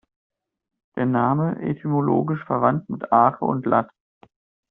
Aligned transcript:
Der 0.95 1.05
Name, 1.05 1.61
etymologisch 1.61 2.43
verwandt 2.45 2.89
mit 2.89 3.11
Ache 3.11 3.45
und 3.45 3.67
lat. 3.67 3.91